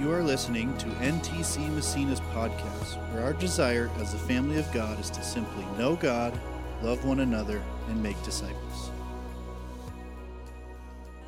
[0.00, 4.98] You are listening to NTC Massena's podcast, where our desire as the family of God
[4.98, 6.32] is to simply know God,
[6.80, 8.90] love one another, and make disciples.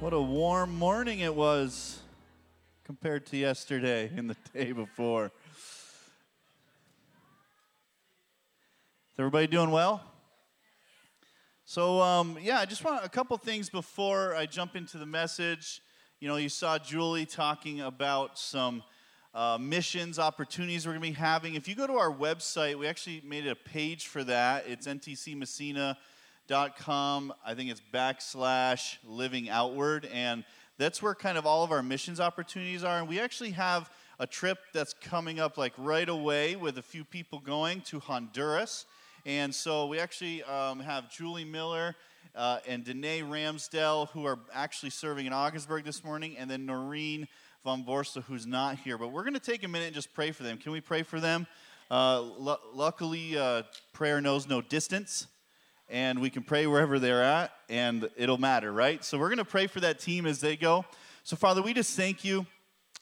[0.01, 2.01] What a warm morning it was
[2.85, 5.27] compared to yesterday and the day before.
[9.13, 10.03] Is everybody doing well?
[11.67, 15.83] So, um, yeah, I just want a couple things before I jump into the message.
[16.23, 18.85] You know, you saw Julie talking about some
[19.35, 21.57] uh, missions opportunities we're going to be having.
[21.57, 24.63] If you go to our website, we actually made a page for that.
[24.69, 27.35] It's ntcmassena.com.
[27.45, 30.09] I think it's backslash living outward.
[30.13, 30.45] And
[30.79, 33.01] that's where kind of all of our missions opportunities are.
[33.01, 37.05] And we actually have a trip that's coming up like right away with a few
[37.05, 38.87] people going to Honduras.
[39.27, 41.97] And so we actually um, have Julie Miller
[42.35, 47.29] uh, and Danae Ramsdell, who are actually serving in Augsburg this morning, and then Noreen
[47.65, 48.97] von Borsta, who's not here.
[48.99, 50.59] But we're going to take a minute and just pray for them.
[50.59, 51.47] Can we pray for them?
[51.91, 52.23] Uh,
[52.73, 55.27] luckily, uh, prayer knows no distance,
[55.91, 59.05] and we can pray wherever they're at, and it'll matter, right?
[59.05, 60.87] So we're going to pray for that team as they go.
[61.25, 62.47] So, Father, we just thank you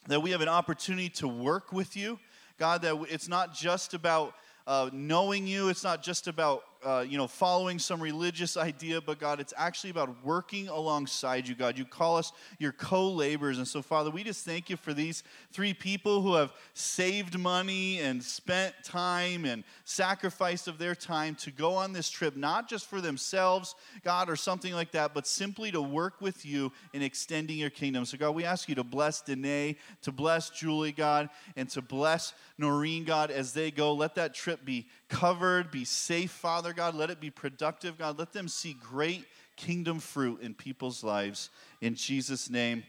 [0.07, 2.19] that we have an opportunity to work with you.
[2.59, 4.35] God, that it's not just about
[4.67, 5.69] uh, knowing you.
[5.69, 9.91] It's not just about uh, you know, following some religious idea, but God, it's actually
[9.91, 11.77] about working alongside you, God.
[11.77, 13.57] You call us your co laborers.
[13.59, 17.99] And so, Father, we just thank you for these three people who have saved money
[17.99, 22.87] and spent time and sacrificed of their time to go on this trip, not just
[22.87, 27.59] for themselves, God, or something like that, but simply to work with you in extending
[27.59, 28.05] your kingdom.
[28.05, 32.33] So, God, we ask you to bless Danae, to bless Julie, God, and to bless
[32.57, 33.93] Noreen, God, as they go.
[33.93, 36.95] Let that trip be covered, be safe, Father God.
[36.95, 38.17] Let it be productive, God.
[38.17, 39.25] Let them see great
[39.57, 41.49] kingdom fruit in people's lives.
[41.81, 42.83] In Jesus' name,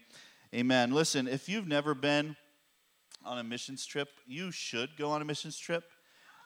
[0.54, 0.92] amen.
[0.92, 2.36] Listen, if you've never been
[3.24, 5.84] on a missions trip, you should go on a missions trip.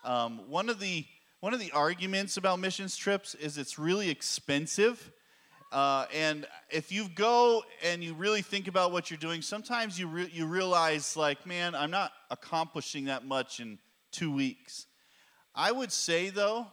[0.03, 1.05] Um, one of the
[1.41, 5.13] one of the arguments about missions trips is it's really expensive.
[5.71, 10.07] Uh, and if you go and you really think about what you're doing, sometimes you,
[10.07, 13.79] re- you realize, like, man, I'm not accomplishing that much in
[14.13, 14.86] two weeks.
[15.59, 16.67] I would say, though,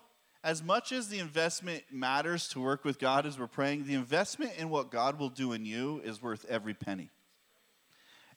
[0.43, 4.51] as much as the investment matters to work with God as we're praying, the investment
[4.57, 7.09] in what God will do in you is worth every penny.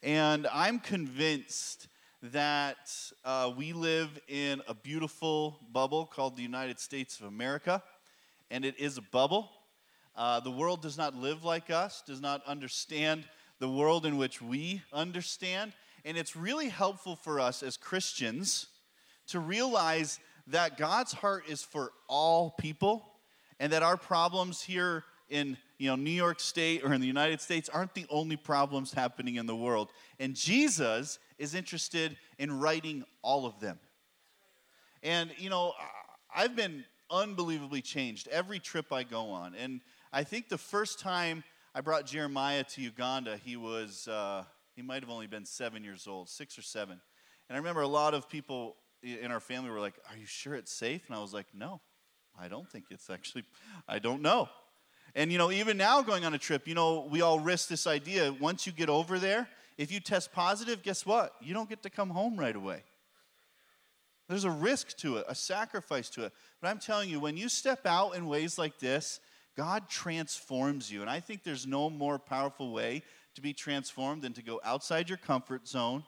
[0.05, 1.89] And I'm convinced
[2.23, 2.93] that
[3.25, 7.83] uh, we live in a beautiful bubble called the United States of America,
[8.49, 9.51] and it is a bubble.
[10.15, 13.25] Uh, the world does not live like us, does not understand
[13.59, 15.73] the world in which we understand.
[16.05, 18.69] And it's really helpful for us as Christians
[19.27, 23.05] to realize that God's heart is for all people
[23.59, 27.41] and that our problems here in you know New York State or in the United
[27.41, 29.91] States aren't the only problems happening in the world.
[30.21, 33.79] And Jesus is interested in righting all of them.
[35.03, 35.73] And you know,
[36.34, 39.55] I've been unbelievably changed every trip I go on.
[39.55, 39.81] And
[40.13, 45.03] I think the first time I brought Jeremiah to Uganda, he was uh, he might
[45.03, 47.01] have only been seven years old, six or seven.
[47.49, 50.55] And I remember a lot of people in our family were like, Are you sure
[50.55, 51.03] it's safe?
[51.06, 51.81] And I was like, No,
[52.39, 53.44] I don't think it's actually,
[53.89, 54.49] I don't know.
[55.15, 57.87] And, you know, even now going on a trip, you know, we all risk this
[57.87, 58.34] idea.
[58.39, 61.34] Once you get over there, if you test positive, guess what?
[61.41, 62.83] You don't get to come home right away.
[64.28, 66.33] There's a risk to it, a sacrifice to it.
[66.61, 69.21] But I'm telling you, when you step out in ways like this,
[69.56, 71.00] God transforms you.
[71.00, 73.03] And I think there's no more powerful way
[73.37, 76.05] to be transformed than to go outside your comfort zone,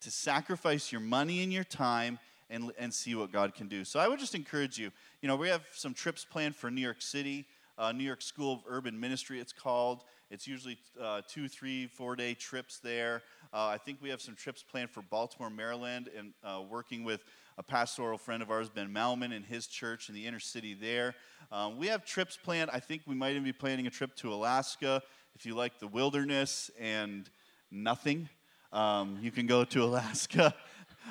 [0.00, 2.18] to sacrifice your money and your time,
[2.50, 3.84] and, and see what God can do.
[3.84, 4.90] So I would just encourage you.
[5.22, 8.54] You know, we have some trips planned for New York City, uh, New York School
[8.54, 10.04] of Urban Ministry, it's called.
[10.30, 13.22] It's usually uh, two, three, four day trips there.
[13.52, 17.24] Uh, I think we have some trips planned for Baltimore, Maryland, and uh, working with
[17.56, 21.14] a pastoral friend of ours, Ben Malman, and his church in the inner city there.
[21.50, 22.70] Um, we have trips planned.
[22.72, 25.02] I think we might even be planning a trip to Alaska.
[25.34, 27.28] If you like the wilderness and
[27.70, 28.28] nothing,
[28.72, 30.54] um, you can go to Alaska.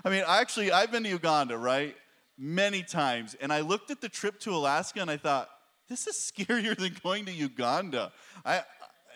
[0.03, 1.95] I mean, actually, I've been to Uganda, right?
[2.38, 3.35] Many times.
[3.39, 5.49] And I looked at the trip to Alaska and I thought,
[5.89, 8.11] this is scarier than going to Uganda.
[8.45, 8.63] I,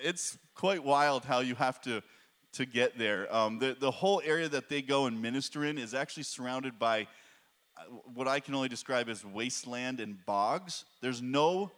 [0.03, 2.01] it's quite wild how you have to,
[2.53, 3.33] to get there.
[3.33, 7.07] Um, the, the whole area that they go and minister in is actually surrounded by
[7.77, 10.85] uh, what I can only describe as wasteland and bogs.
[11.01, 11.71] There's no,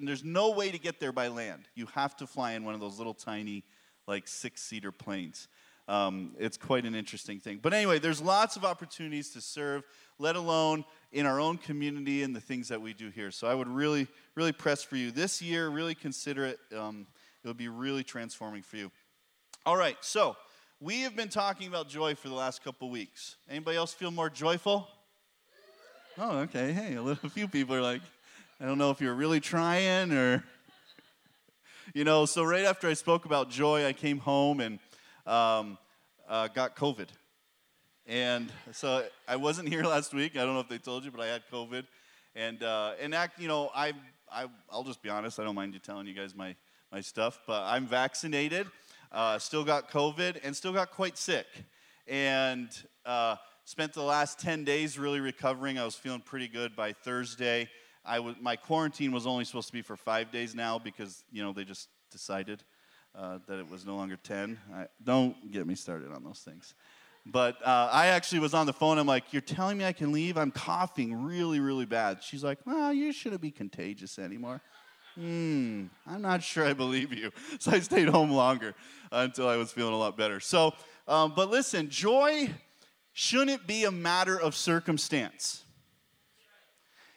[0.00, 1.68] there's no way to get there by land.
[1.74, 3.64] You have to fly in one of those little tiny,
[4.06, 5.48] like six seater planes.
[5.88, 7.60] Um, it's quite an interesting thing.
[7.62, 9.84] But anyway, there's lots of opportunities to serve,
[10.18, 13.30] let alone in our own community and the things that we do here.
[13.30, 15.68] So I would really, really press for you this year.
[15.68, 16.58] Really consider it.
[16.76, 17.06] Um,
[17.44, 18.90] it'll be really transforming for you.
[19.64, 20.36] All right, so
[20.80, 23.36] we have been talking about joy for the last couple weeks.
[23.48, 24.88] Anybody else feel more joyful?
[26.18, 26.72] Oh, okay.
[26.72, 28.02] Hey, a, little, a few people are like,
[28.60, 30.44] I don't know if you're really trying or,
[31.94, 32.26] you know.
[32.26, 34.78] So right after I spoke about joy, I came home and
[35.26, 35.78] um,
[36.28, 37.08] uh, got COVID,
[38.06, 40.36] and so I wasn't here last week.
[40.36, 41.84] I don't know if they told you, but I had COVID,
[42.34, 43.92] and uh, and act, you know, I
[44.30, 45.38] I I'll just be honest.
[45.40, 46.54] I don't mind you telling you guys my
[46.92, 48.66] my stuff, but I'm vaccinated,
[49.12, 51.46] uh, still got COVID, and still got quite sick,
[52.06, 52.68] and
[53.04, 53.36] uh,
[53.66, 55.76] spent the last 10 days really recovering.
[55.76, 57.68] I was feeling pretty good by Thursday.
[58.04, 61.42] I was, my quarantine was only supposed to be for five days now because, you
[61.42, 62.62] know, they just decided
[63.16, 64.58] uh, that it was no longer 10.
[64.74, 66.74] I, don't get me started on those things.
[67.24, 68.98] But uh, I actually was on the phone.
[68.98, 70.36] I'm like, You're telling me I can leave?
[70.36, 72.22] I'm coughing really, really bad.
[72.22, 74.60] She's like, Well, you shouldn't be contagious anymore.
[75.16, 77.32] Hmm, I'm not sure I believe you.
[77.58, 78.74] So I stayed home longer
[79.10, 80.40] until I was feeling a lot better.
[80.40, 80.74] So,
[81.08, 82.50] um, but listen, joy
[83.12, 85.64] shouldn't be a matter of circumstance.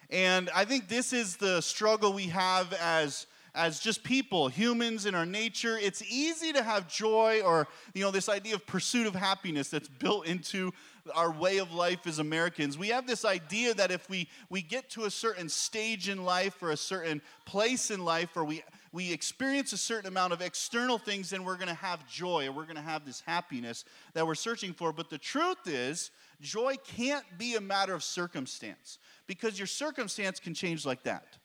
[0.10, 5.16] And I think this is the struggle we have as as just people, humans in
[5.16, 9.16] our nature, it's easy to have joy or, you know, this idea of pursuit of
[9.16, 10.72] happiness that's built into
[11.16, 12.78] our way of life as Americans.
[12.78, 16.62] We have this idea that if we, we get to a certain stage in life
[16.62, 20.98] or a certain place in life or we, we experience a certain amount of external
[20.98, 24.26] things, then we're going to have joy or we're going to have this happiness that
[24.26, 24.92] we're searching for.
[24.92, 26.12] But the truth is,
[26.42, 31.38] joy can't be a matter of circumstance because your circumstance can change like that.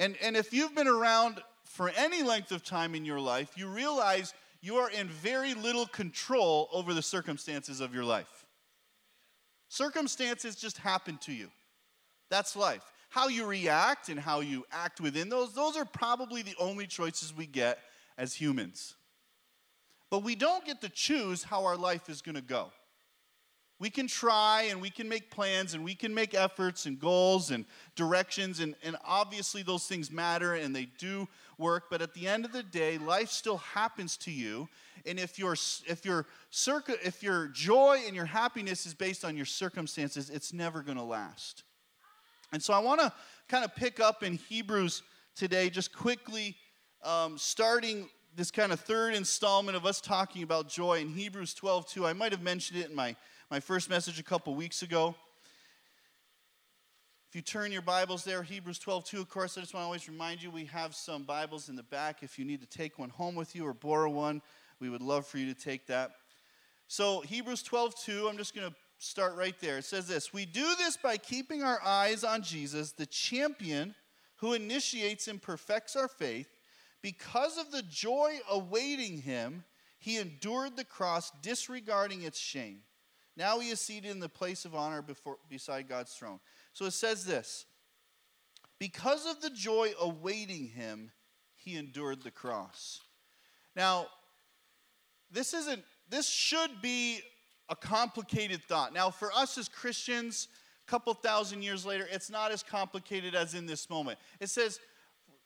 [0.00, 3.68] And, and if you've been around for any length of time in your life, you
[3.68, 4.32] realize
[4.62, 8.46] you are in very little control over the circumstances of your life.
[9.68, 11.48] Circumstances just happen to you.
[12.30, 12.82] That's life.
[13.10, 17.36] How you react and how you act within those, those are probably the only choices
[17.36, 17.78] we get
[18.16, 18.94] as humans.
[20.08, 22.72] But we don't get to choose how our life is going to go
[23.80, 27.50] we can try and we can make plans and we can make efforts and goals
[27.50, 27.64] and
[27.96, 32.44] directions, and, and obviously those things matter and they do work, but at the end
[32.44, 34.68] of the day, life still happens to you.
[35.06, 35.54] And if your,
[35.86, 40.52] if your, circa, if your joy and your happiness is based on your circumstances, it's
[40.52, 41.64] never going to last.
[42.52, 43.10] And so I want to
[43.48, 45.02] kind of pick up in Hebrews
[45.34, 46.54] today, just quickly,
[47.02, 51.88] um, starting this kind of third installment of us talking about joy in Hebrews 12
[51.88, 52.06] 2.
[52.06, 53.16] I might have mentioned it in my
[53.50, 55.12] my first message a couple weeks ago.
[57.28, 59.86] If you turn your Bibles there, Hebrews 12, 2, of course, I just want to
[59.86, 62.22] always remind you we have some Bibles in the back.
[62.22, 64.40] If you need to take one home with you or borrow one,
[64.78, 66.12] we would love for you to take that.
[66.86, 69.78] So, Hebrews 12, 2, I'm just going to start right there.
[69.78, 73.96] It says this We do this by keeping our eyes on Jesus, the champion
[74.36, 76.48] who initiates and perfects our faith.
[77.02, 79.64] Because of the joy awaiting him,
[79.98, 82.82] he endured the cross, disregarding its shame.
[83.40, 86.40] Now he is seated in the place of honor before, beside God's throne.
[86.74, 87.64] So it says this
[88.78, 91.10] Because of the joy awaiting him,
[91.56, 93.00] he endured the cross.
[93.74, 94.08] Now,
[95.30, 97.20] this isn't, this should be
[97.70, 98.92] a complicated thought.
[98.92, 100.48] Now, for us as Christians,
[100.86, 104.18] a couple thousand years later, it's not as complicated as in this moment.
[104.38, 104.80] It says,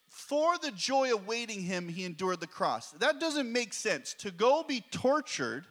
[0.09, 2.91] for the joy awaiting him, he endured the cross.
[2.93, 4.15] That doesn't make sense.
[4.15, 5.67] To go be tortured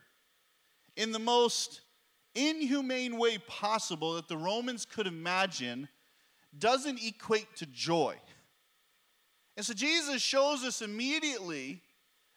[0.96, 1.82] in the most
[2.36, 5.88] inhumane way possible that the Romans could imagine
[6.58, 8.16] doesn't equate to joy.
[9.56, 11.82] And so Jesus shows us immediately,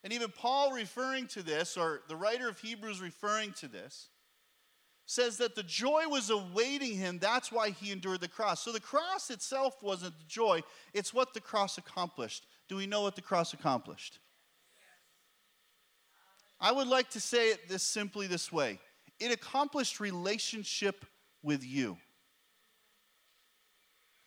[0.05, 4.09] and even Paul referring to this, or the writer of Hebrews referring to this,
[5.07, 7.19] says that the joy was awaiting him.
[7.19, 8.63] That's why he endured the cross.
[8.63, 10.63] So the cross itself wasn't the joy,
[10.93, 12.47] it's what the cross accomplished.
[12.69, 14.19] Do we know what the cross accomplished?
[16.59, 18.81] I would like to say it this simply this way
[19.21, 21.05] it accomplished relationship
[21.43, 21.97] with you.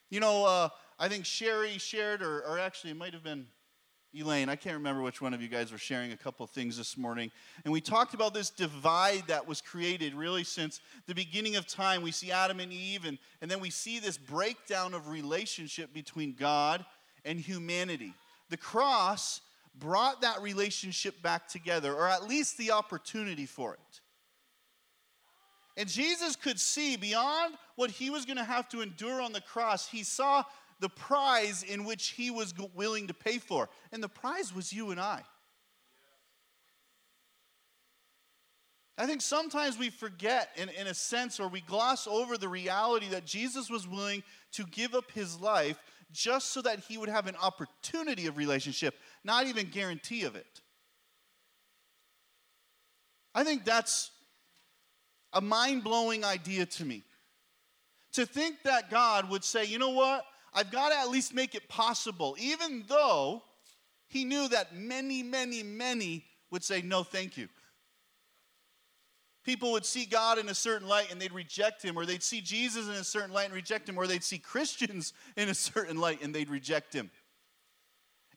[0.09, 3.45] You know, uh, I think Sherry shared, or, or actually, it might have been
[4.17, 4.49] Elaine.
[4.49, 7.31] I can't remember which one of you guys were sharing a couple things this morning.
[7.63, 12.01] And we talked about this divide that was created really since the beginning of time.
[12.01, 16.33] We see Adam and Eve, and, and then we see this breakdown of relationship between
[16.33, 16.83] God
[17.23, 18.13] and humanity.
[18.49, 19.41] The cross
[19.77, 24.01] brought that relationship back together, or at least the opportunity for it.
[25.79, 29.39] And Jesus could see beyond what he was going to have to endure on the
[29.39, 30.43] cross, he saw
[30.81, 33.69] the prize in which he was willing to pay for.
[33.93, 35.21] And the prize was you and I.
[38.97, 43.07] I think sometimes we forget, in, in a sense, or we gloss over the reality
[43.11, 44.21] that Jesus was willing
[44.51, 45.81] to give up his life
[46.11, 50.59] just so that he would have an opportunity of relationship, not even guarantee of it.
[53.33, 54.11] I think that's
[55.33, 57.03] a mind blowing idea to me.
[58.13, 60.25] To think that God would say, you know what?
[60.53, 63.43] I've got to at least make it possible, even though
[64.07, 67.47] he knew that many, many, many would say, no, thank you.
[69.43, 72.41] People would see God in a certain light and they'd reject him, or they'd see
[72.41, 75.97] Jesus in a certain light and reject him, or they'd see Christians in a certain
[75.97, 77.09] light and they'd reject him.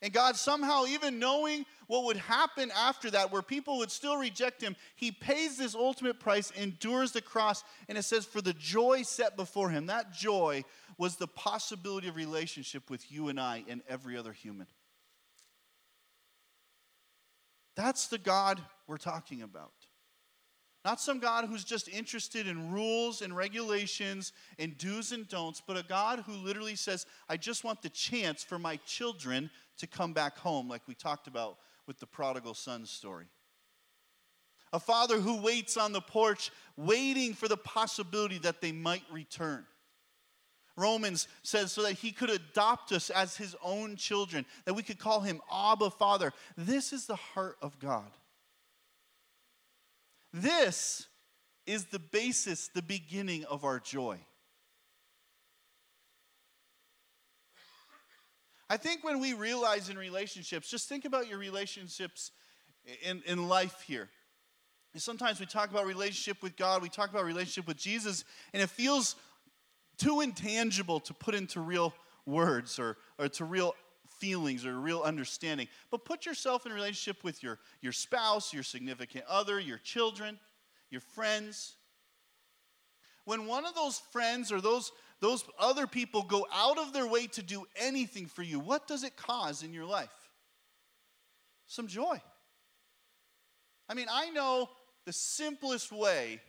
[0.03, 4.61] And God, somehow, even knowing what would happen after that, where people would still reject
[4.61, 9.03] him, he pays this ultimate price, endures the cross, and it says, for the joy
[9.03, 9.87] set before him.
[9.87, 10.65] That joy
[10.99, 14.67] was the possibility of relationship with you and I and every other human.
[17.77, 19.73] That's the God we're talking about.
[20.85, 25.77] Not some God who's just interested in rules and regulations and do's and don'ts, but
[25.77, 29.49] a God who literally says, I just want the chance for my children
[29.79, 33.27] to come back home, like we talked about with the prodigal son story.
[34.73, 39.65] A father who waits on the porch, waiting for the possibility that they might return.
[40.77, 44.99] Romans says so that he could adopt us as his own children, that we could
[44.99, 46.33] call him Abba Father.
[46.57, 48.11] This is the heart of God.
[50.33, 51.07] This
[51.67, 54.19] is the basis, the beginning of our joy.
[58.71, 62.31] I think when we realize in relationships, just think about your relationships
[63.03, 64.09] in, in life here.
[64.97, 68.25] sometimes we talk about relationship with God, we talk about relationship with Jesus,
[68.55, 69.15] and it feels
[69.99, 71.93] too intangible to put into real
[72.25, 73.75] words or, or to real
[74.23, 75.67] feelings or real understanding.
[75.91, 80.39] But put yourself in relationship with your, your spouse, your significant other, your children,
[80.91, 81.75] your friends.
[83.25, 87.27] When one of those friends or those, those other people go out of their way
[87.27, 90.09] to do anything for you, what does it cause in your life?
[91.67, 92.23] Some joy.
[93.89, 94.69] I mean, I know
[95.05, 96.41] the simplest way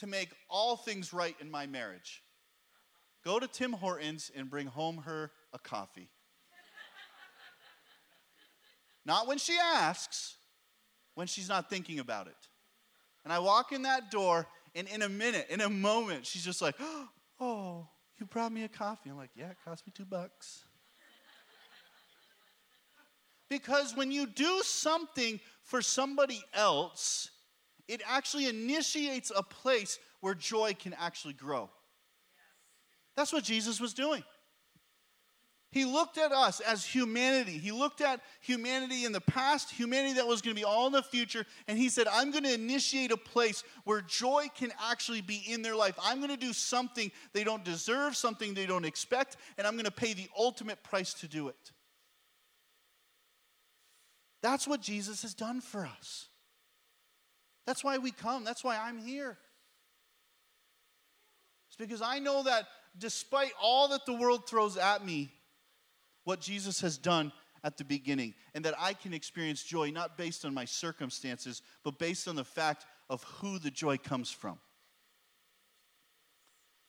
[0.00, 2.24] to make all things right in my marriage
[3.24, 6.08] go to Tim Hortons and bring home her a coffee.
[9.08, 10.36] Not when she asks,
[11.14, 12.36] when she's not thinking about it.
[13.24, 16.60] And I walk in that door, and in a minute, in a moment, she's just
[16.60, 16.76] like,
[17.40, 17.88] Oh,
[18.18, 19.08] you brought me a coffee.
[19.08, 20.64] I'm like, Yeah, it cost me two bucks.
[23.48, 27.30] because when you do something for somebody else,
[27.88, 31.70] it actually initiates a place where joy can actually grow.
[33.16, 34.22] That's what Jesus was doing.
[35.70, 37.58] He looked at us as humanity.
[37.58, 40.94] He looked at humanity in the past, humanity that was going to be all in
[40.94, 45.20] the future, and he said, I'm going to initiate a place where joy can actually
[45.20, 45.94] be in their life.
[46.02, 49.84] I'm going to do something they don't deserve, something they don't expect, and I'm going
[49.84, 51.72] to pay the ultimate price to do it.
[54.42, 56.28] That's what Jesus has done for us.
[57.66, 58.44] That's why we come.
[58.44, 59.36] That's why I'm here.
[61.68, 65.30] It's because I know that despite all that the world throws at me,
[66.28, 67.32] what Jesus has done
[67.64, 71.98] at the beginning, and that I can experience joy not based on my circumstances, but
[71.98, 74.58] based on the fact of who the joy comes from.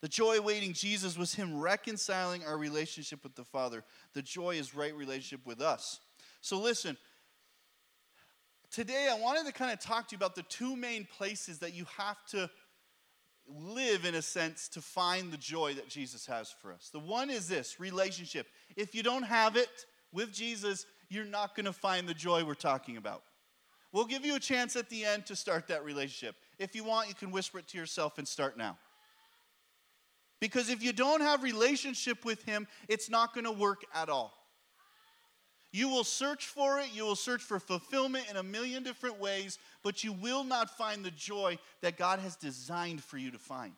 [0.01, 3.86] The joy awaiting Jesus was Him reconciling our relationship with the Father.
[4.13, 6.01] The joy is right relationship with us.
[6.41, 6.98] So listen,
[8.69, 11.74] today I wanted to kind of talk to you about the two main places that
[11.74, 12.50] you have to
[13.58, 16.89] live, in a sense, to find the joy that Jesus has for us.
[16.91, 18.48] The one is this relationship.
[18.75, 22.53] If you don't have it with Jesus, you're not going to find the joy we're
[22.53, 23.24] talking about.
[23.91, 26.36] We'll give you a chance at the end to start that relationship.
[26.60, 28.77] If you want, you can whisper it to yourself and start now.
[30.39, 34.34] Because if you don't have relationship with him, it's not going to work at all.
[35.72, 39.60] You will search for it, you will search for fulfillment in a million different ways,
[39.84, 43.74] but you will not find the joy that God has designed for you to find.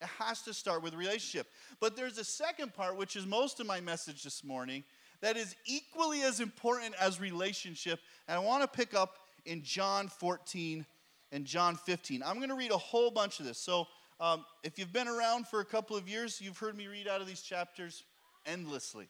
[0.00, 1.48] It has to start with relationship.
[1.80, 4.84] But there's a second part, which is most of my message this morning,
[5.20, 8.00] that is equally as important as relationship.
[8.26, 10.86] And I want to pick up in John 14
[11.32, 12.22] and John 15.
[12.24, 13.58] I'm going to read a whole bunch of this.
[13.58, 13.86] So
[14.20, 17.20] um, if you've been around for a couple of years, you've heard me read out
[17.20, 18.04] of these chapters
[18.46, 19.08] endlessly.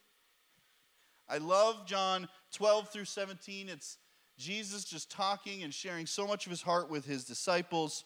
[1.30, 3.68] I love John 12 through 17.
[3.68, 3.98] It's
[4.36, 8.04] Jesus just talking and sharing so much of his heart with his disciples.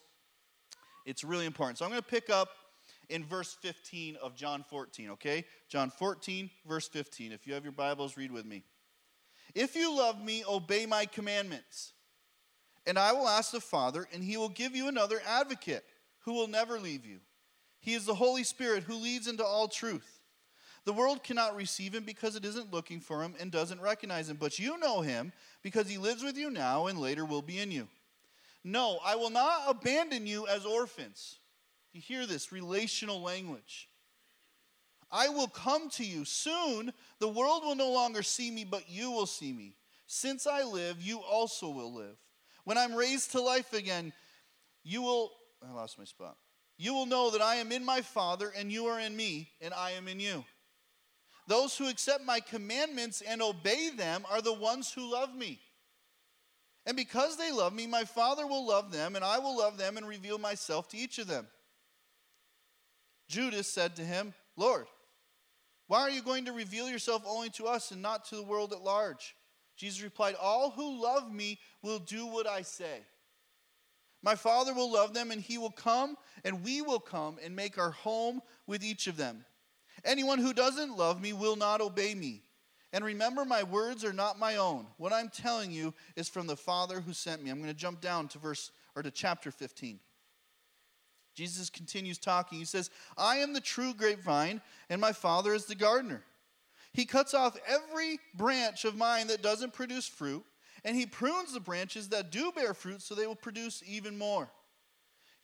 [1.05, 1.79] It's really important.
[1.79, 2.49] So I'm going to pick up
[3.09, 5.45] in verse 15 of John 14, okay?
[5.69, 7.31] John 14, verse 15.
[7.31, 8.63] If you have your Bibles, read with me.
[9.53, 11.93] If you love me, obey my commandments.
[12.85, 15.83] And I will ask the Father, and he will give you another advocate
[16.25, 17.19] who will never leave you.
[17.79, 20.14] He is the Holy Spirit who leads into all truth.
[20.85, 24.37] The world cannot receive him because it isn't looking for him and doesn't recognize him.
[24.39, 27.71] But you know him because he lives with you now and later will be in
[27.71, 27.87] you.
[28.63, 31.39] No, I will not abandon you as orphans.
[31.91, 33.89] You hear this relational language.
[35.11, 36.25] I will come to you.
[36.25, 39.75] Soon the world will no longer see me, but you will see me.
[40.07, 42.17] Since I live, you also will live.
[42.63, 44.13] When I'm raised to life again,
[44.83, 45.31] you will.
[45.67, 46.35] I lost my spot.
[46.77, 49.73] You will know that I am in my Father, and you are in me, and
[49.73, 50.43] I am in you.
[51.47, 55.59] Those who accept my commandments and obey them are the ones who love me.
[56.85, 59.97] And because they love me, my Father will love them, and I will love them
[59.97, 61.47] and reveal myself to each of them.
[63.27, 64.85] Judas said to him, Lord,
[65.87, 68.71] why are you going to reveal yourself only to us and not to the world
[68.71, 69.35] at large?
[69.77, 73.01] Jesus replied, All who love me will do what I say.
[74.23, 77.77] My Father will love them, and he will come, and we will come and make
[77.77, 79.45] our home with each of them.
[80.05, 82.43] Anyone who doesn't love me will not obey me.
[82.93, 84.87] And remember, my words are not my own.
[84.97, 87.49] What I'm telling you is from the Father who sent me.
[87.49, 89.99] I'm going to jump down to verse or to chapter 15.
[91.35, 92.57] Jesus continues talking.
[92.57, 96.23] He says, I am the true grapevine, and my Father is the gardener.
[96.93, 100.45] He cuts off every branch of mine that doesn't produce fruit,
[100.85, 104.49] and he prunes the branches that do bear fruit so they will produce even more.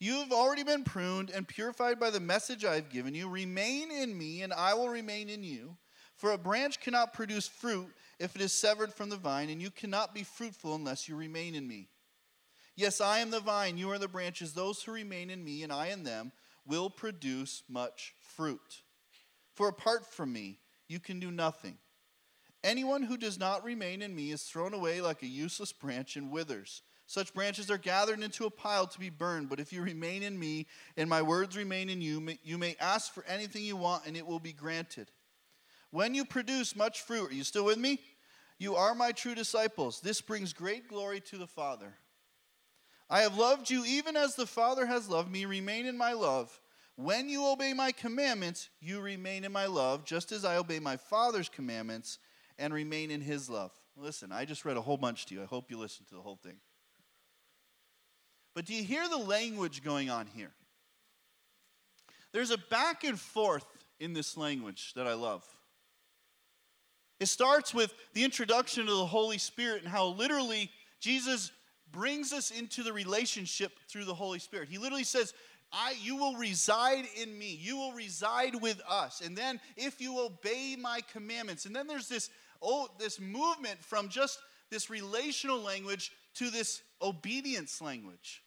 [0.02, 3.30] You have already been pruned and purified by the message I have given you.
[3.30, 5.78] Remain in me, and I will remain in you.
[6.18, 9.70] For a branch cannot produce fruit if it is severed from the vine, and you
[9.70, 11.88] cannot be fruitful unless you remain in me.
[12.76, 14.54] Yes, I am the vine, you are the branches.
[14.54, 16.32] Those who remain in me, and I in them,
[16.66, 18.82] will produce much fruit.
[19.54, 21.78] For apart from me, you can do nothing.
[22.64, 26.32] Anyone who does not remain in me is thrown away like a useless branch and
[26.32, 26.82] withers.
[27.12, 29.50] Such branches are gathered into a pile to be burned.
[29.50, 30.66] But if you remain in me
[30.96, 34.26] and my words remain in you, you may ask for anything you want and it
[34.26, 35.12] will be granted.
[35.90, 38.00] When you produce much fruit, are you still with me?
[38.60, 40.00] You are my true disciples.
[40.00, 41.96] This brings great glory to the Father.
[43.10, 45.44] I have loved you even as the Father has loved me.
[45.44, 46.62] Remain in my love.
[46.96, 50.96] When you obey my commandments, you remain in my love, just as I obey my
[50.96, 52.20] Father's commandments
[52.58, 53.74] and remain in his love.
[53.98, 55.42] Listen, I just read a whole bunch to you.
[55.42, 56.56] I hope you listened to the whole thing.
[58.54, 60.52] But do you hear the language going on here?
[62.34, 63.66] There's a back and forth
[64.00, 65.44] in this language that I love.
[67.20, 71.52] It starts with the introduction of the Holy Spirit and how literally Jesus
[71.92, 74.70] brings us into the relationship through the Holy Spirit.
[74.70, 75.34] He literally says,
[75.72, 77.58] I, you will reside in me.
[77.62, 79.22] You will reside with us.
[79.22, 82.30] And then if you obey my commandments, and then there's this,
[82.62, 88.44] oh, this movement from just this relational language to this obedience language.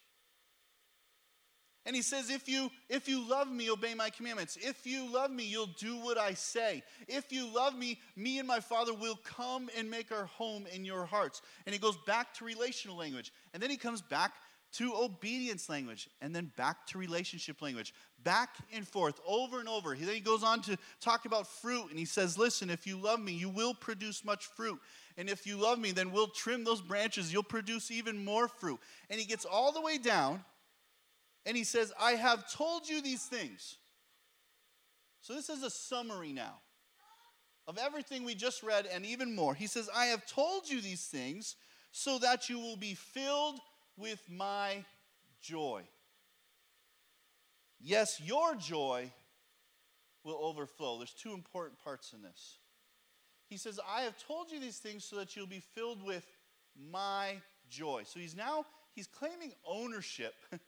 [1.87, 4.57] And he says, if you, if you love me, obey my commandments.
[4.59, 6.83] If you love me, you'll do what I say.
[7.09, 10.87] If you love me, me and my Father will come and make our home in
[10.87, 11.43] your hearts.
[11.67, 13.33] And he goes back to relational language.
[13.53, 14.33] And then he comes back
[14.79, 16.09] to obedience language.
[16.23, 17.93] And then back to relationship language.
[18.23, 19.95] Back and forth, over and over.
[19.95, 21.91] He, then he goes on to talk about fruit.
[21.91, 24.81] And he says, listen, if you love me, you will produce much fruit.
[25.17, 27.33] And if you love me, then we'll trim those branches.
[27.33, 28.81] You'll produce even more fruit.
[29.09, 30.45] And he gets all the way down
[31.47, 33.77] and he says, I have told you these things.
[35.21, 36.59] So this is a summary now
[37.67, 39.55] of everything we just read and even more.
[39.55, 41.57] He says, I have told you these things
[41.93, 43.61] so that you will be filled
[43.97, 44.85] with my
[45.41, 45.83] joy.
[47.81, 49.13] Yes, your joy
[50.25, 50.99] will overflow.
[50.99, 52.59] There's two important parts in this.
[53.55, 56.27] He says, I have told you these things so that you'll be filled with
[56.91, 57.37] my
[57.71, 58.03] joy.
[58.05, 60.35] So he's now he's claiming ownership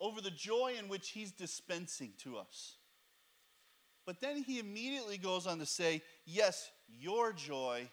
[0.00, 2.74] over the joy in which he's dispensing to us.
[4.04, 7.88] But then he immediately goes on to say, Yes, your joy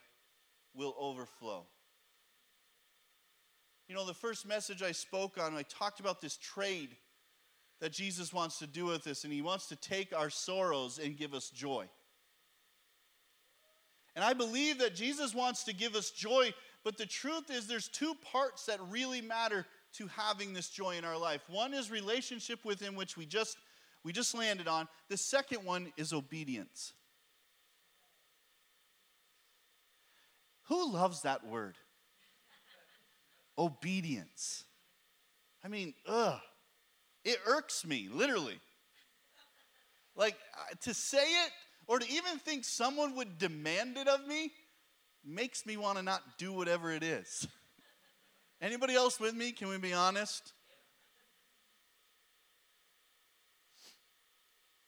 [0.76, 1.66] will overflow.
[3.88, 6.90] You know, the first message I spoke on, I talked about this trade
[7.80, 11.16] that Jesus wants to do with us, and he wants to take our sorrows and
[11.16, 11.88] give us joy.
[14.16, 17.88] And I believe that Jesus wants to give us joy, but the truth is there's
[17.88, 21.42] two parts that really matter to having this joy in our life.
[21.48, 23.58] One is relationship with him which we just
[24.04, 24.88] we just landed on.
[25.10, 26.94] The second one is obedience.
[30.68, 31.76] Who loves that word?
[33.58, 34.66] Obedience.
[35.64, 36.40] I mean, ugh.
[37.24, 38.60] It irks me, literally.
[40.16, 40.36] Like,
[40.82, 41.52] to say it
[41.88, 44.52] or to even think someone would demand it of me
[45.26, 47.48] makes me want to not do whatever it is.
[48.62, 49.52] Anybody else with me?
[49.52, 50.54] Can we be honest?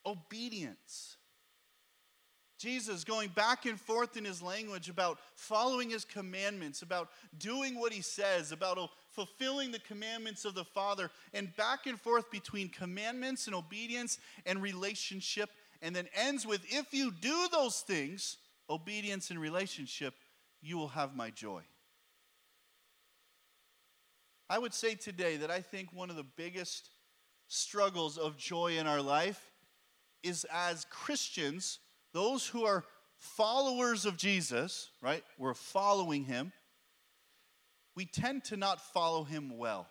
[0.05, 1.17] Obedience.
[2.58, 7.91] Jesus going back and forth in his language about following his commandments, about doing what
[7.91, 8.79] he says, about
[9.12, 14.62] fulfilling the commandments of the Father, and back and forth between commandments and obedience and
[14.62, 15.49] relationship,
[15.81, 18.38] and then ends with if you do those things,
[18.69, 20.13] obedience and relationship,
[20.61, 21.61] you will have my joy.
[24.49, 26.89] I would say today that I think one of the biggest
[27.47, 29.51] struggles of joy in our life
[30.23, 31.79] is as Christians
[32.13, 32.85] those who are
[33.17, 35.23] followers of Jesus, right?
[35.38, 36.53] We're following him.
[37.93, 39.88] We tend to not follow him well.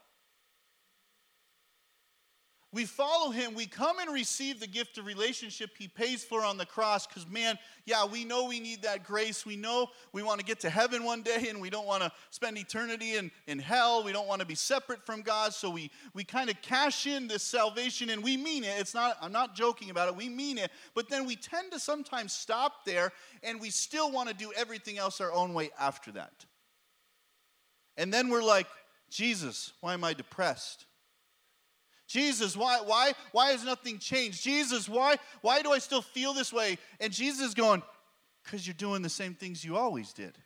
[2.74, 3.54] We follow him.
[3.54, 7.24] We come and receive the gift of relationship he pays for on the cross because,
[7.28, 9.46] man, yeah, we know we need that grace.
[9.46, 12.10] We know we want to get to heaven one day and we don't want to
[12.30, 14.02] spend eternity in, in hell.
[14.02, 15.54] We don't want to be separate from God.
[15.54, 18.74] So we, we kind of cash in this salvation and we mean it.
[18.80, 20.16] It's not, I'm not joking about it.
[20.16, 20.72] We mean it.
[20.96, 23.12] But then we tend to sometimes stop there
[23.44, 26.44] and we still want to do everything else our own way after that.
[27.96, 28.66] And then we're like,
[29.10, 30.86] Jesus, why am I depressed?
[32.06, 34.42] Jesus, why, why, why has nothing changed?
[34.42, 36.78] Jesus, why, why do I still feel this way?
[37.00, 37.82] And Jesus is going,
[38.42, 40.36] because you're doing the same things you always did.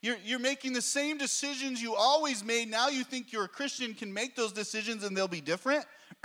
[0.00, 2.68] You're, you're making the same decisions you always made.
[2.68, 5.86] Now you think you're a Christian, can make those decisions and they'll be different?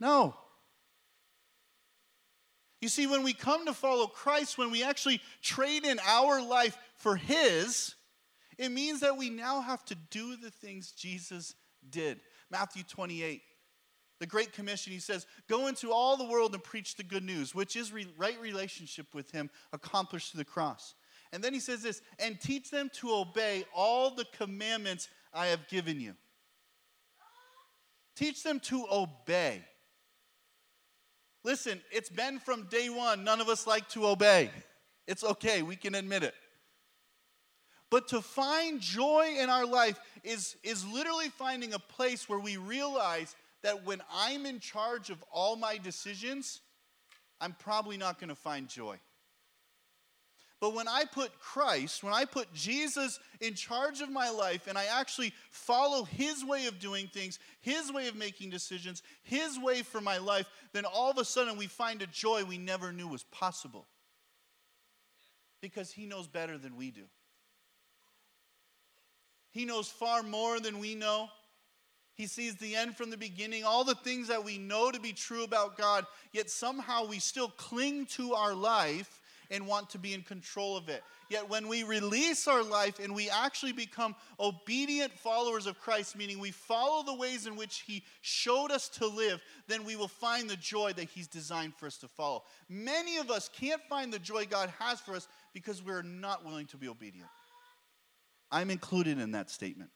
[0.00, 0.34] no.
[2.80, 6.76] You see, when we come to follow Christ, when we actually trade in our life
[6.96, 7.95] for His,
[8.58, 11.54] it means that we now have to do the things Jesus
[11.88, 12.20] did.
[12.50, 13.42] Matthew 28,
[14.18, 17.54] the Great Commission, he says, Go into all the world and preach the good news,
[17.54, 20.94] which is re- right relationship with him accomplished through the cross.
[21.32, 25.68] And then he says this, and teach them to obey all the commandments I have
[25.68, 26.14] given you.
[28.14, 29.62] Teach them to obey.
[31.44, 34.50] Listen, it's been from day one, none of us like to obey.
[35.06, 36.34] It's okay, we can admit it.
[37.90, 42.56] But to find joy in our life is, is literally finding a place where we
[42.56, 46.60] realize that when I'm in charge of all my decisions,
[47.40, 48.98] I'm probably not going to find joy.
[50.58, 54.78] But when I put Christ, when I put Jesus in charge of my life and
[54.78, 59.82] I actually follow his way of doing things, his way of making decisions, his way
[59.82, 63.06] for my life, then all of a sudden we find a joy we never knew
[63.06, 63.86] was possible.
[65.60, 67.04] Because he knows better than we do.
[69.56, 71.30] He knows far more than we know.
[72.14, 75.14] He sees the end from the beginning, all the things that we know to be
[75.14, 80.12] true about God, yet somehow we still cling to our life and want to be
[80.12, 81.02] in control of it.
[81.30, 86.38] Yet when we release our life and we actually become obedient followers of Christ, meaning
[86.38, 90.50] we follow the ways in which He showed us to live, then we will find
[90.50, 92.42] the joy that He's designed for us to follow.
[92.68, 96.66] Many of us can't find the joy God has for us because we're not willing
[96.66, 97.30] to be obedient.
[98.50, 99.90] I'm included in that statement.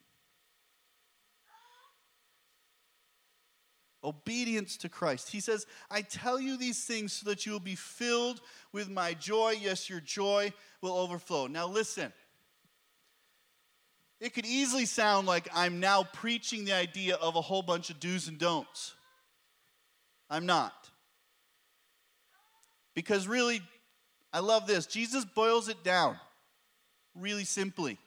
[4.03, 5.31] Obedience to Christ.
[5.31, 8.41] He says, I tell you these things so that you will be filled
[8.73, 9.57] with my joy.
[9.61, 11.47] Yes, your joy will overflow.
[11.47, 12.13] Now, listen.
[14.21, 18.01] It could easily sound like I'm now preaching the idea of a whole bunch of
[18.01, 18.95] do's and don'ts.
[20.29, 20.73] I'm not.
[22.95, 23.63] Because really,
[24.33, 24.87] I love this.
[24.87, 26.17] Jesus boils it down
[27.15, 27.99] really simply.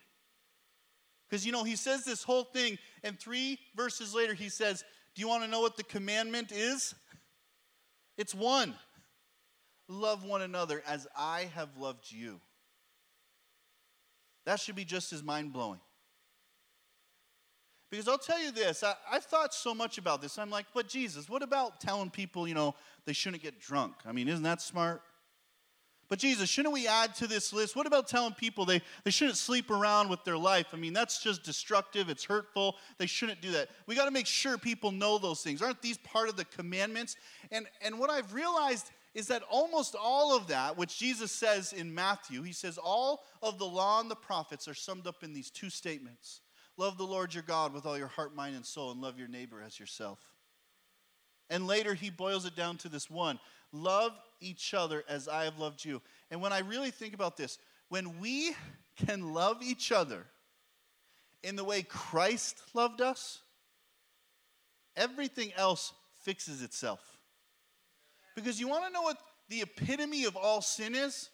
[1.34, 4.84] Because, you know, he says this whole thing, and three verses later, he says,
[5.16, 6.94] Do you want to know what the commandment is?
[8.20, 8.76] It's one
[9.90, 12.40] love one another as I have loved you.
[14.46, 15.80] That should be just as mind blowing.
[17.90, 20.38] Because I'll tell you this, I, have thought so much about this.
[20.38, 23.96] I'm like, but Jesus, what about telling people, you know, they shouldn't get drunk?
[24.06, 25.02] I mean, isn't that smart?
[26.14, 27.76] But Jesus, shouldn't we add to this list?
[27.76, 30.68] What about telling people they, they shouldn't sleep around with their life?
[30.72, 32.76] I mean, that's just destructive, it's hurtful.
[33.00, 33.70] They shouldn't do that.
[33.88, 35.60] We got to make sure people know those things.
[35.60, 37.16] Aren't these part of the commandments?
[37.52, 41.92] And, and what I've realized is that almost all of that, which Jesus says in
[41.92, 45.50] Matthew, he says all of the law and the prophets are summed up in these
[45.50, 46.42] two statements
[46.78, 49.28] Love the Lord your God with all your heart, mind, and soul, and love your
[49.28, 50.20] neighbor as yourself.
[51.50, 53.40] And later he boils it down to this one
[53.72, 54.12] love
[54.44, 56.02] each other as I have loved you.
[56.30, 57.58] And when I really think about this,
[57.90, 58.56] when we
[59.06, 60.26] can love each other
[61.42, 63.42] in the way Christ loved us,
[64.96, 67.02] everything else fixes itself.
[68.36, 69.18] Because you want to know what
[69.50, 71.30] the epitome of all sin is?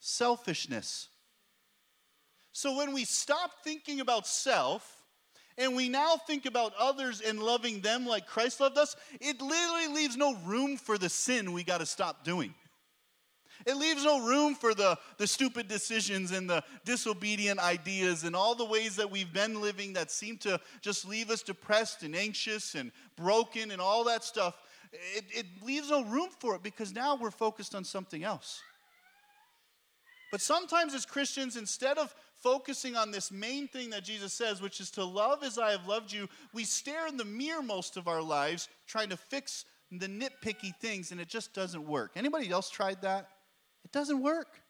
[0.00, 1.08] Selfishness.
[2.52, 5.03] So when we stop thinking about self
[5.56, 9.94] and we now think about others and loving them like Christ loved us, it literally
[9.94, 12.54] leaves no room for the sin we got to stop doing.
[13.66, 18.54] It leaves no room for the, the stupid decisions and the disobedient ideas and all
[18.54, 22.74] the ways that we've been living that seem to just leave us depressed and anxious
[22.74, 24.60] and broken and all that stuff.
[24.92, 28.60] It, it leaves no room for it because now we're focused on something else.
[30.30, 32.14] But sometimes, as Christians, instead of
[32.44, 35.88] focusing on this main thing that Jesus says, which is to love as I have
[35.88, 40.06] loved you, we stare in the mirror most of our lives trying to fix the
[40.06, 42.12] nitpicky things, and it just doesn't work.
[42.16, 43.30] Anybody else tried that?
[43.82, 44.60] It doesn't work.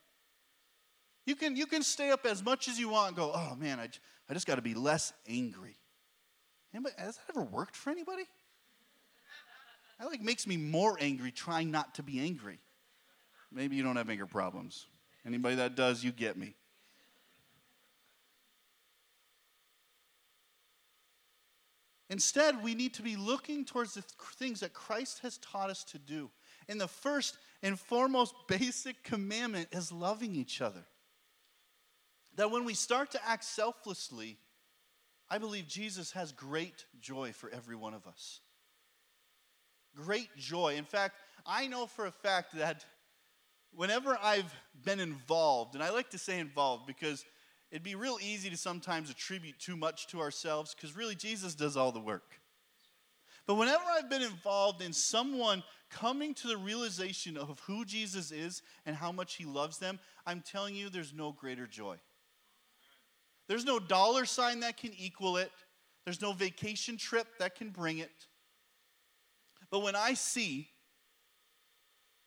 [1.26, 3.80] You can, you can stay up as much as you want and go, oh man,
[3.80, 3.88] I,
[4.30, 5.76] I just got to be less angry.
[6.72, 8.24] Anybody, has that ever worked for anybody?
[9.98, 12.60] That like makes me more angry trying not to be angry.
[13.50, 14.86] Maybe you don't have anger problems.
[15.26, 16.54] Anybody that does, you get me.
[22.14, 24.04] Instead, we need to be looking towards the
[24.36, 26.30] things that Christ has taught us to do.
[26.68, 30.84] And the first and foremost basic commandment is loving each other.
[32.36, 34.38] That when we start to act selflessly,
[35.28, 38.38] I believe Jesus has great joy for every one of us.
[39.96, 40.76] Great joy.
[40.76, 42.84] In fact, I know for a fact that
[43.72, 47.24] whenever I've been involved, and I like to say involved because
[47.74, 51.76] it'd be real easy to sometimes attribute too much to ourselves because really Jesus does
[51.76, 52.40] all the work.
[53.48, 58.62] But whenever I've been involved in someone coming to the realization of who Jesus is
[58.86, 61.96] and how much he loves them, I'm telling you, there's no greater joy.
[63.48, 65.50] There's no dollar sign that can equal it,
[66.04, 68.28] there's no vacation trip that can bring it.
[69.72, 70.68] But when I see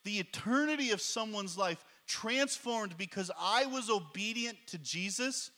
[0.03, 5.51] the eternity of someone's life transformed because I was obedient to Jesus,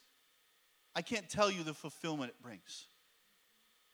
[0.96, 2.88] I can't tell you the fulfillment it brings.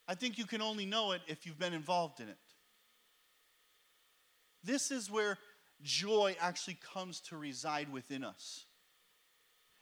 [0.07, 2.37] I think you can only know it if you've been involved in it.
[4.63, 5.37] This is where
[5.81, 8.65] joy actually comes to reside within us.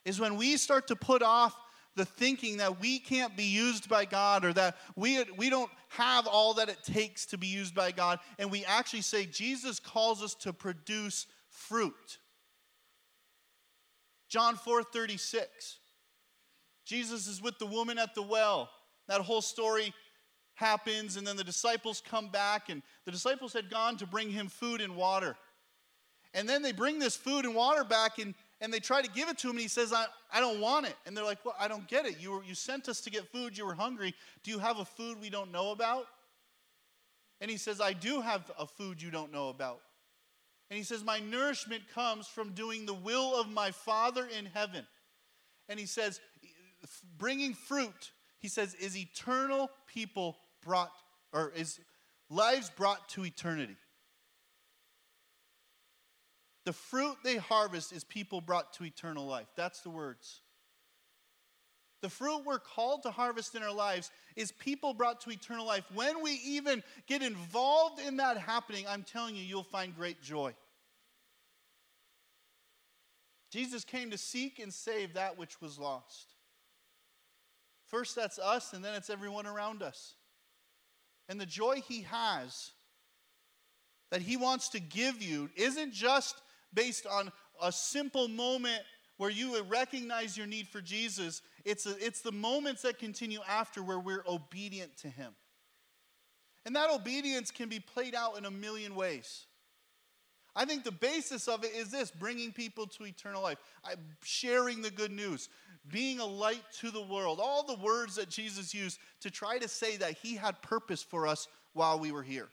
[0.05, 1.55] Is when we start to put off
[1.95, 6.25] the thinking that we can't be used by God or that we, we don't have
[6.27, 10.23] all that it takes to be used by God, and we actually say Jesus calls
[10.23, 12.17] us to produce fruit.
[14.33, 15.77] John 4 36.
[16.85, 18.67] Jesus is with the woman at the well.
[19.07, 19.93] That whole story
[20.55, 24.47] happens, and then the disciples come back, and the disciples had gone to bring him
[24.47, 25.35] food and water.
[26.33, 29.29] And then they bring this food and water back, and, and they try to give
[29.29, 30.95] it to him, and he says, I, I don't want it.
[31.05, 32.19] And they're like, Well, I don't get it.
[32.19, 34.15] You, were, you sent us to get food, you were hungry.
[34.41, 36.07] Do you have a food we don't know about?
[37.39, 39.81] And he says, I do have a food you don't know about.
[40.73, 44.87] And he says, My nourishment comes from doing the will of my Father in heaven.
[45.69, 46.19] And he says,
[47.15, 50.91] Bringing fruit, he says, is eternal people brought,
[51.31, 51.79] or is
[52.31, 53.75] lives brought to eternity.
[56.65, 59.49] The fruit they harvest is people brought to eternal life.
[59.55, 60.41] That's the words.
[62.01, 65.85] The fruit we're called to harvest in our lives is people brought to eternal life.
[65.93, 70.53] When we even get involved in that happening, I'm telling you, you'll find great joy.
[73.53, 76.33] Jesus came to seek and save that which was lost.
[77.85, 80.15] First, that's us, and then it's everyone around us
[81.29, 82.71] and the joy He has
[84.11, 86.41] that He wants to give you isn't just
[86.73, 88.81] based on a simple moment
[89.17, 91.41] where you recognize your need for Jesus.
[91.65, 95.33] It's, a, it's the moments that continue after where we're obedient to Him.
[96.65, 99.45] And that obedience can be played out in a million ways.
[100.55, 103.57] I think the basis of it is this bringing people to eternal life,
[104.23, 105.49] sharing the good news,
[105.91, 107.39] being a light to the world.
[107.41, 111.27] All the words that Jesus used to try to say that he had purpose for
[111.27, 112.49] us while we were here.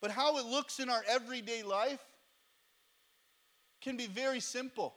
[0.00, 2.02] But how it looks in our everyday life
[3.80, 4.94] can be very simple.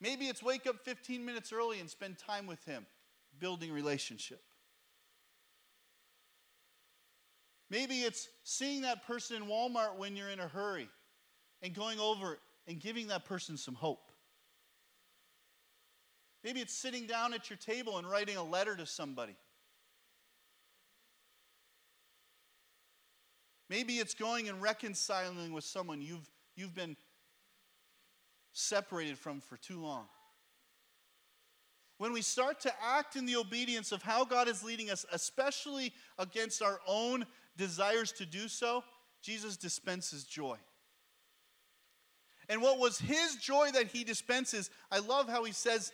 [0.00, 2.86] Maybe it's wake up 15 minutes early and spend time with him,
[3.38, 4.42] building relationship.
[7.72, 10.90] Maybe it's seeing that person in Walmart when you're in a hurry
[11.62, 14.12] and going over and giving that person some hope.
[16.44, 19.34] Maybe it's sitting down at your table and writing a letter to somebody.
[23.70, 26.94] Maybe it's going and reconciling with someone you've, you've been
[28.52, 30.08] separated from for too long.
[31.96, 35.94] When we start to act in the obedience of how God is leading us, especially
[36.18, 37.24] against our own
[37.56, 38.84] desires to do so,
[39.22, 40.56] Jesus dispenses joy.
[42.48, 45.92] And what was his joy that he dispenses, I love how he says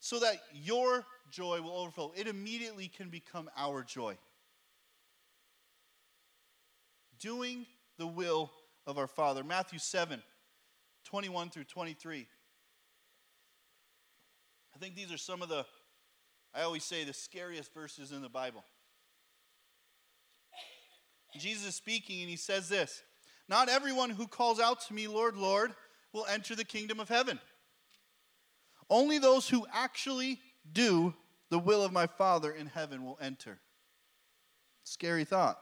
[0.00, 2.12] so that your joy will overflow.
[2.16, 4.16] It immediately can become our joy.
[7.18, 7.66] Doing
[7.98, 8.50] the will
[8.86, 9.42] of our Father.
[9.42, 10.22] Matthew 7
[11.04, 12.26] 21 through 23.
[14.74, 15.64] I think these are some of the,
[16.54, 18.62] I always say, the scariest verses in the Bible.
[21.36, 23.02] Jesus is speaking and he says this
[23.48, 25.72] Not everyone who calls out to me, Lord, Lord,
[26.12, 27.38] will enter the kingdom of heaven.
[28.90, 30.40] Only those who actually
[30.72, 31.14] do
[31.50, 33.58] the will of my Father in heaven will enter.
[34.84, 35.58] Scary thought.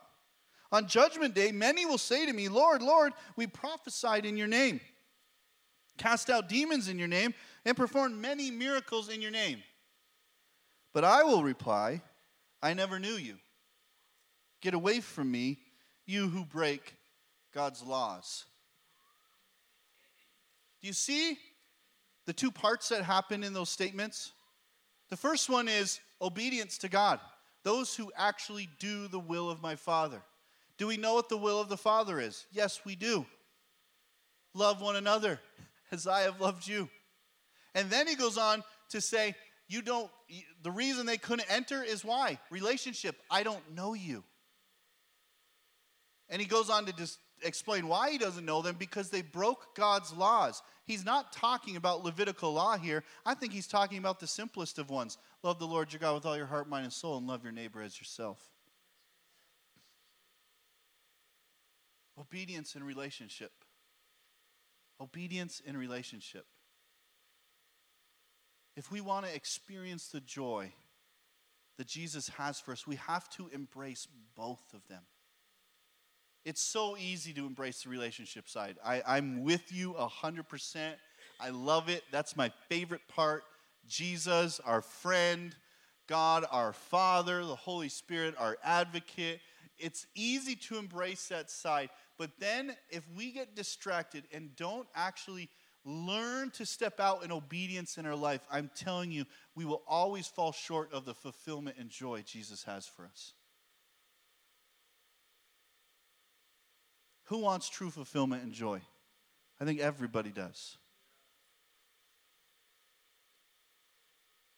[0.73, 4.81] On judgment day, many will say to me, Lord, Lord, we prophesied in your name,
[5.97, 9.63] cast out demons in your name, and performed many miracles in your name.
[10.93, 12.03] But I will reply,
[12.63, 13.37] I never knew you.
[14.61, 15.59] Get away from me,
[16.07, 16.95] you who break
[17.53, 18.45] God's laws.
[20.81, 21.39] Do you see
[22.27, 24.33] the two parts that happen in those statements?
[25.09, 27.21] The first one is obedience to God,
[27.63, 30.23] those who actually do the will of my Father.
[30.79, 32.47] Do we know what the will of the Father is?
[32.53, 33.25] Yes, we do.
[34.55, 35.41] Love one another
[35.91, 36.89] as I have loved you.
[37.75, 39.35] And then he goes on to say,
[39.69, 40.11] You don't,
[40.63, 42.39] the reason they couldn't enter is why?
[42.51, 43.17] Relationship.
[43.31, 44.25] I don't know you.
[46.29, 49.77] And he goes on to just explain why he doesn't know them because they broke
[49.77, 50.63] God's laws.
[50.85, 53.05] He's not talking about Levitical law here.
[53.25, 56.27] I think he's talking about the simplest of ones love the Lord your God with
[56.27, 58.39] all your heart, mind, and soul, and love your neighbor as yourself.
[62.19, 63.53] Obedience in relationship.
[65.01, 66.47] Obedience in relationship.
[68.77, 70.73] If we want to experience the joy
[71.77, 75.03] that Jesus has for us, we have to embrace both of them.
[76.47, 78.77] It's so easy to embrace the relationship side.
[78.85, 80.93] I, I'm with you 100%.
[81.41, 82.05] I love it.
[82.13, 83.43] That's my favorite part.
[83.89, 85.57] Jesus, our friend,
[86.07, 89.41] God, our Father, the Holy Spirit, our advocate.
[89.77, 91.91] It's easy to embrace that side.
[92.17, 95.49] But then, if we get distracted and don't actually
[95.85, 99.25] learn to step out in obedience in our life, I'm telling you,
[99.57, 103.33] we will always fall short of the fulfillment and joy Jesus has for us.
[107.27, 108.81] Who wants true fulfillment and joy?
[109.61, 110.77] I think everybody does.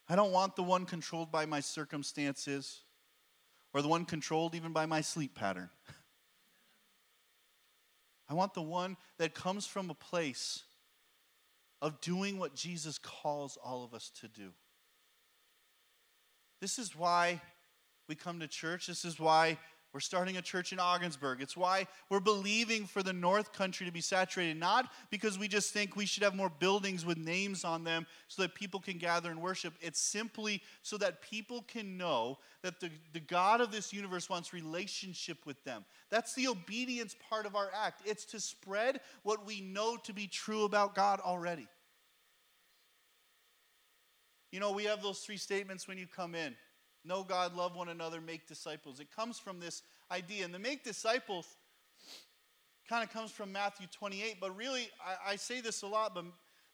[0.09, 2.81] I don't want the one controlled by my circumstances
[3.74, 5.68] or the one controlled even by my sleep pattern.
[8.28, 10.62] I want the one that comes from a place
[11.81, 14.50] of doing what Jesus calls all of us to do.
[16.61, 17.40] This is why
[18.09, 18.87] we come to church.
[18.87, 19.59] This is why
[19.94, 21.40] we're starting a church in Ogdensburg.
[21.40, 25.72] It's why we're believing for the North Country to be saturated, not because we just
[25.72, 29.31] think we should have more buildings with names on them so that people can gather
[29.31, 29.72] and worship.
[29.81, 34.53] It's simply so that people can know that the, the God of this universe wants
[34.53, 35.87] relationship with them.
[36.11, 38.03] That's the obedience part of our act.
[38.05, 41.66] It's to spread what we know to be true about God already.
[44.53, 46.55] You know, we have those three statements when you come in
[47.09, 49.01] know God, love one another, make disciples.
[49.01, 50.44] It comes from this idea.
[50.44, 51.47] And the make disciples
[52.88, 56.25] kind of comes from Matthew 28, but really, I, I say this a lot, but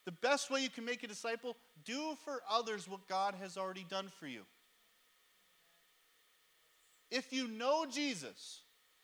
[0.04, 3.86] the best way you can make a disciple, do for others what God has already
[3.88, 4.42] done for you.
[7.10, 8.60] If you know Jesus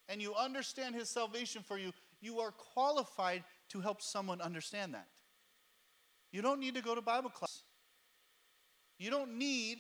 [0.09, 5.07] and you understand his salvation for you, you are qualified to help someone understand that.
[6.33, 7.63] You don't need to go to Bible class.
[8.99, 9.79] You don't need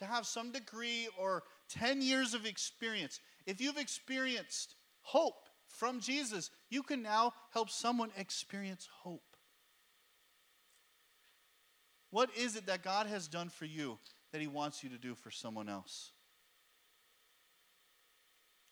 [0.00, 3.20] to have some degree or 10 years of experience.
[3.46, 9.36] If you've experienced hope from Jesus, you can now help someone experience hope.
[12.10, 13.98] What is it that God has done for you
[14.32, 16.12] that He wants you to do for someone else?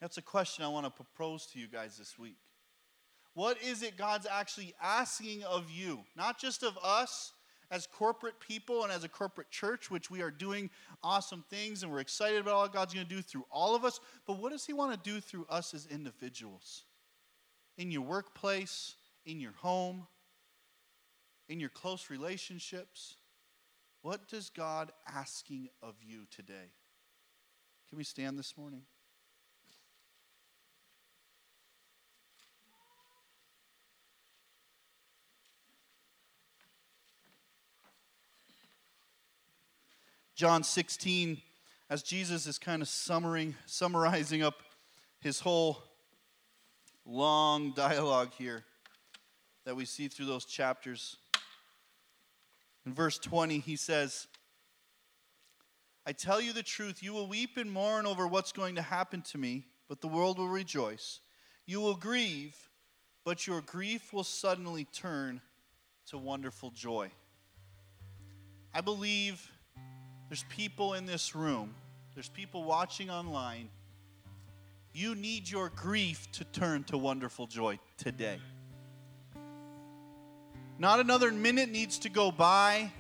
[0.01, 2.39] That's a question I want to propose to you guys this week.
[3.35, 6.01] What is it God's actually asking of you?
[6.17, 7.33] Not just of us,
[7.71, 10.71] as corporate people and as a corporate church, which we are doing
[11.03, 14.01] awesome things and we're excited about all God's going to do through all of us.
[14.27, 16.85] But what does He want to do through us as individuals?
[17.77, 18.97] In your workplace,
[19.27, 20.07] in your home,
[21.49, 23.17] in your close relationships?
[24.03, 26.73] What does God asking of you today?
[27.89, 28.83] Can we stand this morning?
[40.39, 41.43] John 16,
[41.91, 44.63] as Jesus is kind of summarizing, summarizing up
[45.19, 45.83] his whole
[47.05, 48.65] long dialogue here
[49.65, 51.17] that we see through those chapters.
[52.87, 54.29] In verse 20, he says,
[56.07, 59.23] I tell you the truth, you will weep and mourn over what's going to happen
[59.33, 61.19] to me, but the world will rejoice.
[61.67, 62.55] You will grieve,
[63.25, 65.41] but your grief will suddenly turn
[66.11, 67.11] to wonderful joy.
[68.73, 69.51] I believe
[70.29, 71.75] there's people in this room,
[72.15, 73.69] there's people watching online.
[74.93, 78.41] You need your grief to turn to wonderful joy today.
[80.79, 82.91] Not another minute needs to go by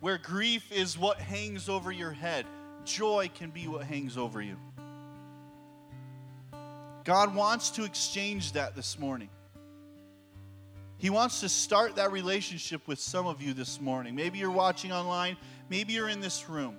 [0.00, 2.44] where grief is what hangs over your head.
[2.84, 4.56] Joy can be what hangs over you.
[7.04, 9.28] God wants to exchange that this morning.
[10.98, 14.14] He wants to start that relationship with some of you this morning.
[14.14, 15.36] Maybe you're watching online,
[15.68, 16.76] maybe you're in this room.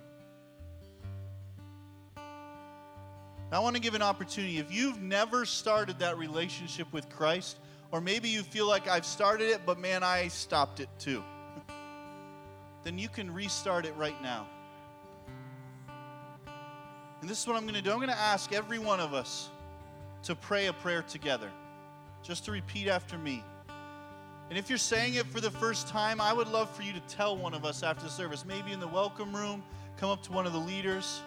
[3.52, 4.58] I want to give an opportunity.
[4.58, 7.58] If you've never started that relationship with Christ,
[7.92, 11.22] or maybe you feel like I've started it, but man, I stopped it too,
[12.82, 14.48] then you can restart it right now.
[17.20, 19.14] And this is what I'm going to do I'm going to ask every one of
[19.14, 19.48] us
[20.24, 21.50] to pray a prayer together,
[22.22, 23.44] just to repeat after me.
[24.48, 27.00] And if you're saying it for the first time, I would love for you to
[27.08, 29.62] tell one of us after the service, maybe in the welcome room,
[29.96, 31.20] come up to one of the leaders.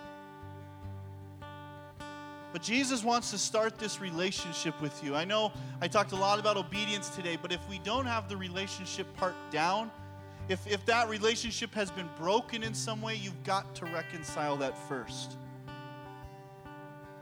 [2.51, 5.15] But Jesus wants to start this relationship with you.
[5.15, 5.51] I know
[5.81, 9.35] I talked a lot about obedience today, but if we don't have the relationship part
[9.51, 9.91] down,
[10.47, 14.75] if, if that relationship has been broken in some way, you've got to reconcile that
[14.87, 15.37] first.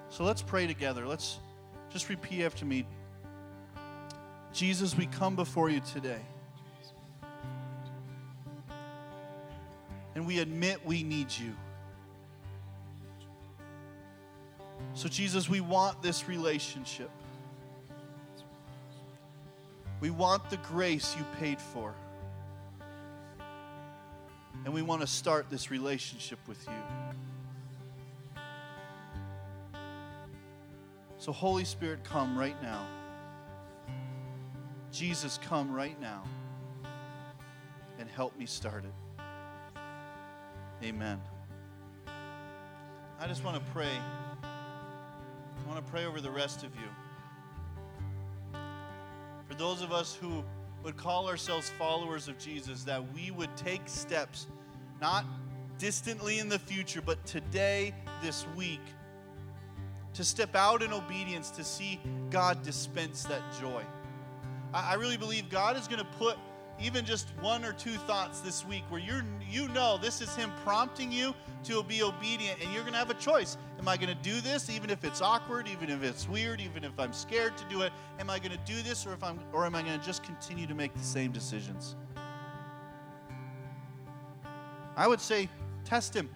[0.09, 1.05] So let's pray together.
[1.05, 1.39] Let's
[1.89, 2.85] just repeat after me.
[4.53, 6.21] Jesus, we come before you today.
[10.15, 11.55] And we admit we need you.
[14.93, 17.11] So, Jesus, we want this relationship.
[19.99, 21.93] We want the grace you paid for.
[24.65, 28.41] And we want to start this relationship with you.
[31.19, 32.85] So, Holy Spirit, come right now.
[34.91, 36.23] Jesus, come right now
[37.99, 38.93] and help me start it.
[40.83, 41.19] Amen.
[43.19, 43.97] I just want to pray.
[44.43, 48.59] I want to pray over the rest of you.
[49.47, 50.43] For those of us who
[50.83, 54.47] would call ourselves followers of Jesus, that we would take steps,
[55.01, 55.25] not
[55.79, 58.81] distantly in the future, but today, this week,
[60.13, 63.83] to step out in obedience to see God dispense that joy.
[64.73, 66.37] I, really believe God is going to put
[66.79, 70.51] even just one or two thoughts this week where you're you know this is him
[70.63, 73.57] prompting you to be obedient and you're going to have a choice.
[73.79, 76.83] Am i going to do this even if it's awkward even if it's weird even
[76.83, 77.91] if i'm scared to do it?
[78.19, 80.23] Am i going to do this or if i'm or am i going to just
[80.23, 81.95] continue to make the same decisions?
[84.95, 85.49] I would say
[85.85, 86.29] test him.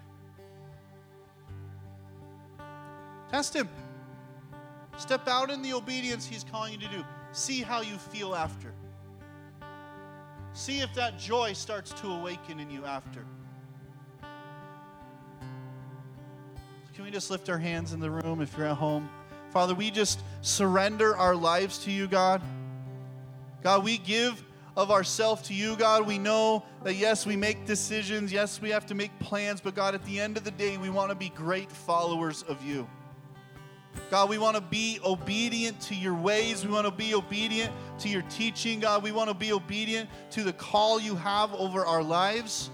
[3.30, 3.70] Test him.
[4.98, 8.74] Step out in the obedience he's calling you to do see how you feel after
[10.54, 13.26] See if that joy starts to awaken in you after.
[16.94, 19.10] Can we just lift our hands in the room if you're at home?
[19.52, 22.42] Father, we just surrender our lives to you, God.
[23.64, 24.44] God, we give
[24.76, 26.06] of ourselves to you, God.
[26.06, 28.32] We know that, yes, we make decisions.
[28.32, 29.62] Yes, we have to make plans.
[29.62, 32.64] But, God, at the end of the day, we want to be great followers of
[32.64, 32.88] you.
[34.10, 36.66] God, we want to be obedient to your ways.
[36.66, 39.04] We want to be obedient to your teaching, God.
[39.04, 42.70] We want to be obedient to the call you have over our lives.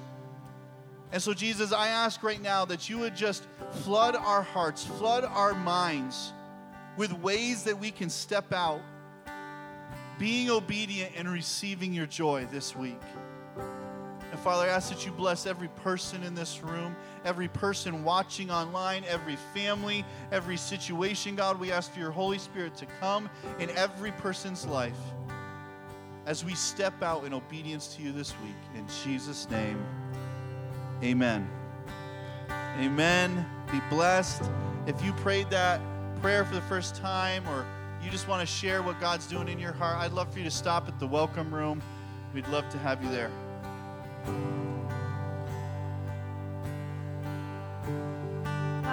[1.11, 3.47] And so, Jesus, I ask right now that you would just
[3.83, 6.33] flood our hearts, flood our minds
[6.97, 8.81] with ways that we can step out,
[10.17, 12.99] being obedient and receiving your joy this week.
[14.31, 18.51] And Father, I ask that you bless every person in this room, every person watching
[18.51, 21.35] online, every family, every situation.
[21.35, 24.97] God, we ask for your Holy Spirit to come in every person's life
[26.25, 28.55] as we step out in obedience to you this week.
[28.75, 29.81] In Jesus' name,
[31.01, 31.49] amen.
[32.49, 33.45] Amen.
[33.71, 34.43] Be blessed.
[34.85, 35.79] If you prayed that
[36.21, 37.65] prayer for the first time or
[38.03, 40.45] you just want to share what God's doing in your heart, I'd love for you
[40.45, 41.81] to stop at the welcome room.
[42.33, 43.31] We'd love to have you there.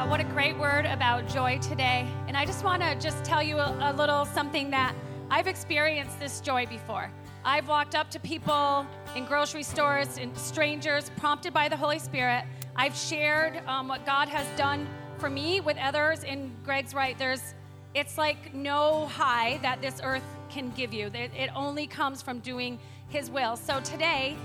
[0.04, 2.06] Uh, what a great word about joy today.
[2.26, 4.94] And I just want to just tell you a, a little something that
[5.30, 7.10] I've experienced this joy before.
[7.44, 12.44] I've walked up to people in grocery stores and strangers, prompted by the Holy Spirit.
[12.74, 14.86] I've shared um, what God has done
[15.18, 16.24] for me with others.
[16.24, 17.18] And Greg's right.
[17.18, 17.54] There's,
[17.94, 21.06] it's like no high that this earth can give you.
[21.08, 22.78] It, it only comes from doing
[23.08, 23.56] His will.
[23.56, 24.36] So today,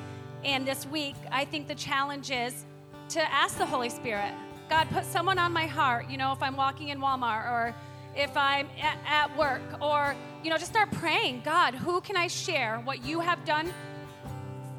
[0.43, 2.65] and this week, I think the challenge is
[3.09, 4.33] to ask the Holy Spirit,
[4.69, 7.75] God, put someone on my heart, you know, if I'm walking in Walmart or
[8.15, 8.67] if I'm
[9.07, 13.19] at, work or, you know, just start praying, God, who can I share what you
[13.19, 13.73] have done,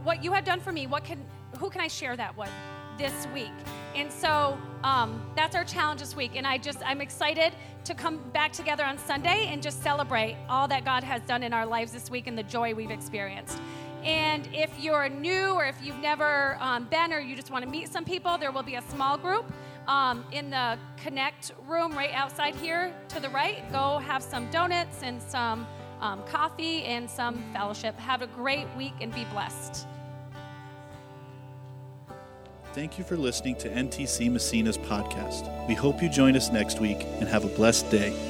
[0.02, 0.86] what you have done for me?
[0.86, 1.24] What can,
[1.58, 2.50] who can I share that with
[2.98, 3.50] this week?
[3.94, 6.32] And so um, that's our challenge this week.
[6.36, 7.52] And I just, I'm excited
[7.84, 11.52] to come back together on Sunday and just celebrate all that God has done in
[11.52, 13.58] our lives this week and the joy we've experienced.
[14.04, 17.70] And if you're new or if you've never um, been or you just want to
[17.70, 19.44] meet some people, there will be a small group
[19.88, 23.70] um, in the Connect room right outside here to the right.
[23.72, 25.66] Go have some donuts and some
[26.00, 27.98] um, coffee and some fellowship.
[27.98, 29.86] Have a great week and be blessed.
[32.72, 35.66] Thank you for listening to NTC Massena's podcast.
[35.66, 38.29] We hope you join us next week and have a blessed day.